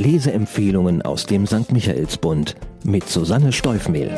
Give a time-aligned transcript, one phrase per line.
[0.00, 1.72] Leseempfehlungen aus dem St.
[1.72, 4.10] Michaelsbund mit Susanne Steufmehl.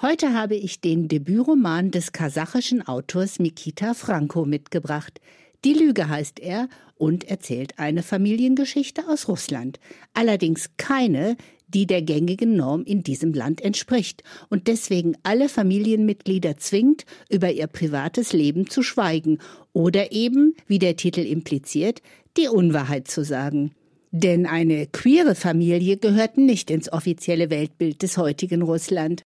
[0.00, 5.20] Heute habe ich den Debütroman des kasachischen Autors Mikita Franko mitgebracht.
[5.66, 9.78] Die Lüge heißt er und erzählt eine Familiengeschichte aus Russland.
[10.14, 11.36] Allerdings keine,
[11.68, 17.66] die der gängigen Norm in diesem Land entspricht und deswegen alle Familienmitglieder zwingt, über ihr
[17.66, 19.40] privates Leben zu schweigen
[19.74, 22.00] oder eben, wie der Titel impliziert,
[22.36, 23.72] die Unwahrheit zu sagen.
[24.10, 29.22] Denn eine queere Familie gehört nicht ins offizielle Weltbild des heutigen Russland.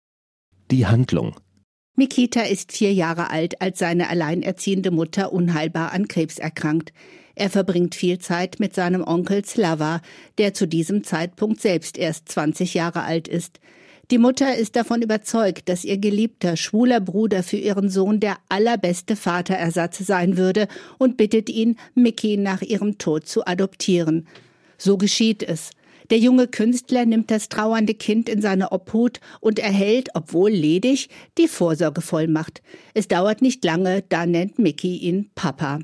[0.71, 1.35] Die Handlung.
[1.95, 6.93] Mikita ist vier Jahre alt, als seine alleinerziehende Mutter unheilbar an Krebs erkrankt.
[7.35, 10.02] Er verbringt viel Zeit mit seinem Onkel Slava,
[10.38, 13.59] der zu diesem Zeitpunkt selbst erst 20 Jahre alt ist.
[14.09, 19.17] Die Mutter ist davon überzeugt, dass ihr geliebter, schwuler Bruder für ihren Sohn der allerbeste
[19.17, 24.25] Vaterersatz sein würde und bittet ihn, Mickey nach ihrem Tod zu adoptieren.
[24.78, 25.72] So geschieht es.
[26.09, 31.50] Der junge Künstler nimmt das trauernde Kind in seine Obhut und erhält, obwohl ledig, die
[31.50, 32.61] Vorsorgevollmacht.
[32.94, 35.80] Es dauert nicht lange, da nennt Mickey ihn Papa.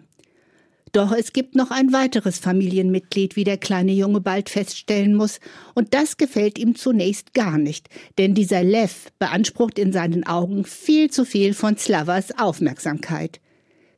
[0.94, 5.40] Doch es gibt noch ein weiteres Familienmitglied, wie der kleine Junge bald feststellen muss,
[5.74, 11.10] und das gefällt ihm zunächst gar nicht, denn dieser Lev beansprucht in seinen Augen viel
[11.10, 13.42] zu viel von Slavas Aufmerksamkeit.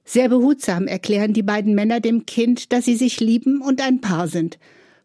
[0.06, 4.30] Sehr behutsam erklären die beiden Männer dem Kind, dass sie sich lieben und ein Paar
[4.30, 4.58] sind.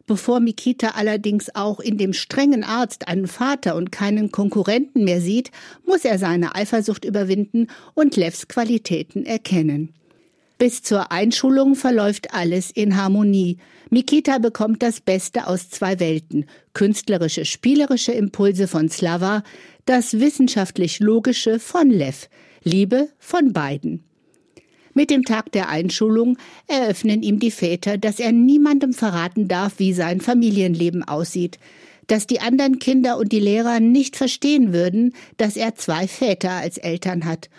[0.07, 5.51] Bevor Mikita allerdings auch in dem strengen Arzt einen Vater und keinen Konkurrenten mehr sieht,
[5.85, 9.93] muss er seine Eifersucht überwinden und Levs Qualitäten erkennen.
[10.61, 13.57] Bis zur Einschulung verläuft alles in Harmonie.
[13.89, 16.45] Mikita bekommt das Beste aus zwei Welten.
[16.75, 19.41] Künstlerische, spielerische Impulse von Slava,
[19.87, 22.29] das wissenschaftlich logische von Lev.
[22.61, 24.03] Liebe von beiden.
[24.93, 29.93] Mit dem Tag der Einschulung eröffnen ihm die Väter, dass er niemandem verraten darf, wie
[29.93, 31.57] sein Familienleben aussieht,
[32.05, 36.77] dass die anderen Kinder und die Lehrer nicht verstehen würden, dass er zwei Väter als
[36.77, 37.49] Eltern hat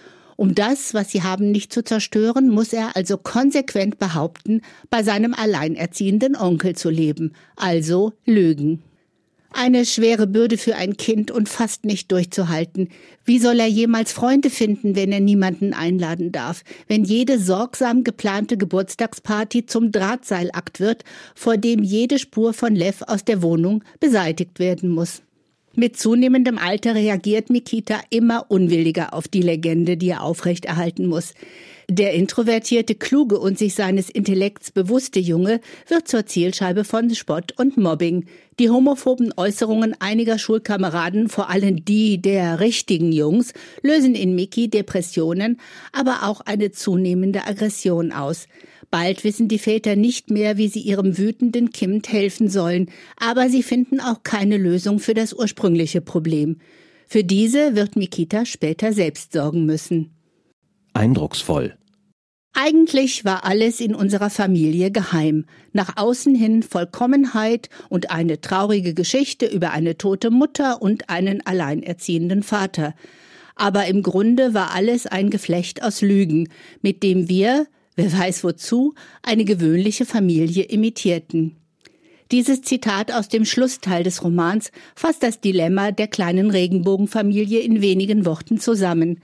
[0.43, 5.35] um das, was sie haben, nicht zu zerstören, muss er also konsequent behaupten, bei seinem
[5.35, 8.83] alleinerziehenden Onkel zu leben, also lügen.
[9.53, 12.89] Eine schwere Bürde für ein Kind und fast nicht durchzuhalten.
[13.25, 18.57] Wie soll er jemals Freunde finden, wenn er niemanden einladen darf, wenn jede sorgsam geplante
[18.57, 21.05] Geburtstagsparty zum Drahtseilakt wird,
[21.37, 25.23] vor dem jede Spur von Lev aus der Wohnung beseitigt werden muss?
[25.75, 31.33] Mit zunehmendem Alter reagiert Mikita immer unwilliger auf die Legende, die er aufrechterhalten muss.
[31.89, 37.79] Der introvertierte, kluge und sich seines Intellekts bewusste Junge wird zur Zielscheibe von Spott und
[37.79, 38.27] Mobbing.
[38.59, 45.59] Die homophoben Äußerungen einiger Schulkameraden, vor allem die der richtigen Jungs, lösen in Miki Depressionen,
[45.93, 48.47] aber auch eine zunehmende Aggression aus.
[48.93, 53.63] Bald wissen die Väter nicht mehr, wie sie ihrem wütenden Kind helfen sollen, aber sie
[53.63, 56.59] finden auch keine Lösung für das ursprüngliche Problem.
[57.09, 60.11] Für diese wird Mikita später selbst sorgen müssen.
[60.93, 61.75] Eindrucksvoll.
[62.53, 69.47] Eigentlich war alles in unserer Familie geheim, nach außen hin Vollkommenheit und eine traurige Geschichte
[69.47, 72.95] über eine tote Mutter und einen alleinerziehenden Vater.
[73.57, 76.51] Aber im Grunde war alles ein Geflecht aus Lügen,
[76.83, 77.67] mit dem wir,
[77.97, 81.57] wer weiß wozu, eine gewöhnliche Familie imitierten.
[82.31, 88.25] Dieses Zitat aus dem Schlussteil des Romans fasst das Dilemma der kleinen Regenbogenfamilie in wenigen
[88.25, 89.21] Worten zusammen.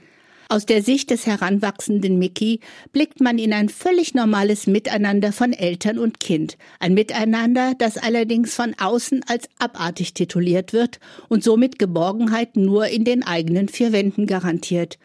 [0.51, 2.59] Aus der Sicht des heranwachsenden Mickey
[2.91, 6.57] blickt man in ein völlig normales Miteinander von Eltern und Kind.
[6.79, 10.99] Ein Miteinander, das allerdings von außen als abartig tituliert wird
[11.29, 14.97] und somit Geborgenheit nur in den eigenen vier Wänden garantiert.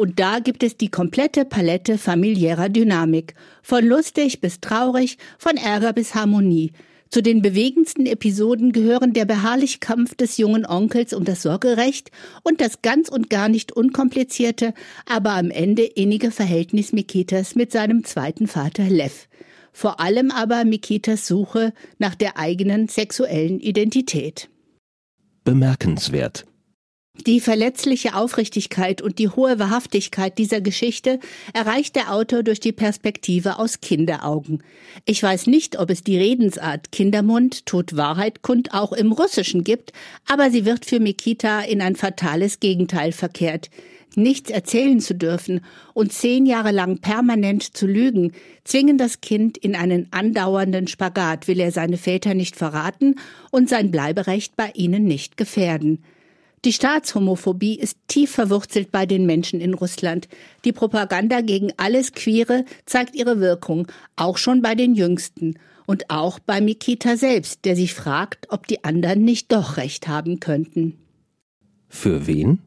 [0.00, 3.34] Und da gibt es die komplette Palette familiärer Dynamik.
[3.62, 6.72] Von lustig bis traurig, von Ärger bis Harmonie.
[7.10, 12.10] Zu den bewegendsten Episoden gehören der beharrliche Kampf des jungen Onkels um das Sorgerecht
[12.42, 14.72] und das ganz und gar nicht unkomplizierte,
[15.04, 19.28] aber am Ende innige Verhältnis Mikitas mit seinem zweiten Vater Lev.
[19.70, 24.48] Vor allem aber Mikitas Suche nach der eigenen sexuellen Identität.
[25.44, 26.46] Bemerkenswert.
[27.26, 31.18] Die verletzliche Aufrichtigkeit und die hohe Wahrhaftigkeit dieser Geschichte
[31.52, 34.62] erreicht der Autor durch die Perspektive aus Kinderaugen.
[35.04, 39.92] Ich weiß nicht, ob es die Redensart Kindermund tut Wahrheit kund auch im Russischen gibt,
[40.26, 43.70] aber sie wird für Mikita in ein fatales Gegenteil verkehrt.
[44.14, 45.60] Nichts erzählen zu dürfen
[45.92, 48.32] und zehn Jahre lang permanent zu lügen,
[48.64, 53.16] zwingen das Kind in einen andauernden Spagat, will er seine Väter nicht verraten
[53.50, 56.02] und sein Bleiberecht bei ihnen nicht gefährden.
[56.66, 60.28] Die Staatshomophobie ist tief verwurzelt bei den Menschen in Russland.
[60.66, 63.86] Die Propaganda gegen alles Queere zeigt ihre Wirkung,
[64.16, 65.58] auch schon bei den Jüngsten.
[65.86, 70.38] Und auch bei Mikita selbst, der sich fragt, ob die anderen nicht doch recht haben
[70.38, 70.98] könnten.
[71.88, 72.60] Für wen?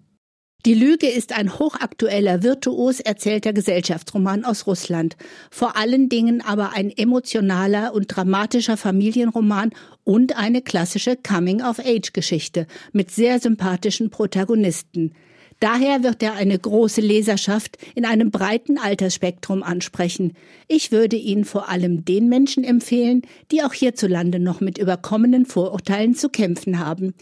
[0.65, 5.18] Die Lüge ist ein hochaktueller, virtuos erzählter Gesellschaftsroman aus Russland,
[5.51, 9.71] vor allen Dingen aber ein emotionaler und dramatischer Familienroman
[10.06, 15.12] und eine klassische Coming-of-Age-Geschichte mit sehr sympathischen Protagonisten.
[15.60, 20.31] Daher wird er eine große Leserschaft in einem breiten Altersspektrum ansprechen.
[20.69, 26.15] Ich würde ihn vor allem den Menschen empfehlen, die auch hierzulande noch mit überkommenen Vorurteilen
[26.15, 27.13] zu kämpfen haben.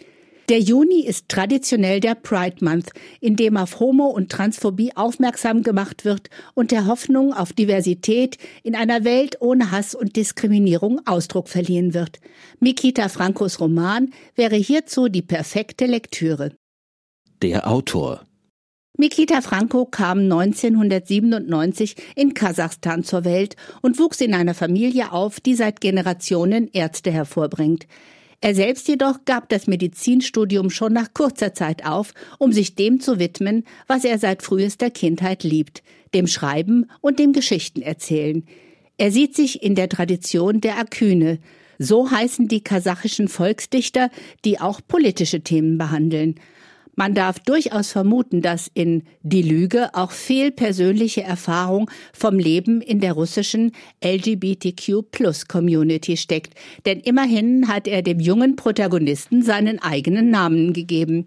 [0.52, 2.90] Der Juni ist traditionell der Pride Month,
[3.22, 8.76] in dem auf Homo- und Transphobie aufmerksam gemacht wird und der Hoffnung auf Diversität in
[8.76, 12.20] einer Welt ohne Hass und Diskriminierung Ausdruck verliehen wird.
[12.60, 16.52] Mikita Frankos Roman wäre hierzu die perfekte Lektüre.
[17.42, 18.26] Der Autor
[18.98, 25.56] Mikita Franco kam 1997 in Kasachstan zur Welt und wuchs in einer Familie auf, die
[25.56, 27.88] seit Generationen Ärzte hervorbringt.
[28.44, 33.20] Er selbst jedoch gab das Medizinstudium schon nach kurzer Zeit auf, um sich dem zu
[33.20, 35.84] widmen, was er seit frühester Kindheit liebt,
[36.16, 38.44] dem Schreiben und dem Geschichtenerzählen.
[38.98, 41.38] Er sieht sich in der Tradition der Akyne,
[41.78, 44.10] so heißen die kasachischen Volksdichter,
[44.44, 46.36] die auch politische Themen behandeln.
[47.02, 53.00] Man darf durchaus vermuten, dass in Die Lüge auch viel persönliche Erfahrung vom Leben in
[53.00, 53.72] der russischen
[54.06, 56.54] LGBTQ-Plus-Community steckt,
[56.86, 61.26] denn immerhin hat er dem jungen Protagonisten seinen eigenen Namen gegeben.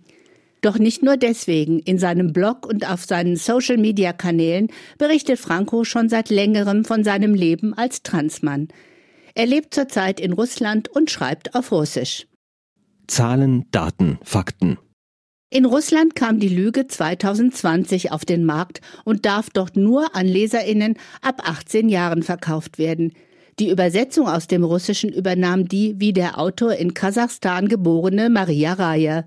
[0.60, 1.80] Doch nicht nur deswegen.
[1.80, 7.74] In seinem Blog und auf seinen Social-Media-Kanälen berichtet Franco schon seit längerem von seinem Leben
[7.74, 8.68] als Transmann.
[9.34, 12.28] Er lebt zurzeit in Russland und schreibt auf Russisch.
[13.08, 14.78] Zahlen, Daten, Fakten.
[15.50, 20.96] In Russland kam die Lüge 2020 auf den Markt und darf dort nur an Leserinnen
[21.22, 23.12] ab 18 Jahren verkauft werden.
[23.60, 29.26] Die Übersetzung aus dem Russischen übernahm die wie der Autor in Kasachstan geborene Maria Raya.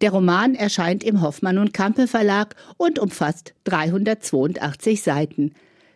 [0.00, 5.52] Der Roman erscheint im Hoffmann und Kampe Verlag und umfasst 382 Seiten.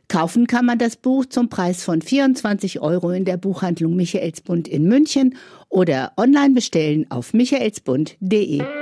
[0.08, 4.85] Kaufen kann man das Buch zum Preis von 24 Euro in der Buchhandlung Michaelsbund in
[4.85, 5.37] München
[5.70, 8.81] oder online bestellen auf michaelsbund.de.